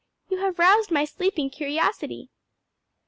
[0.29, 2.31] "You have roused my sleeping curiosity."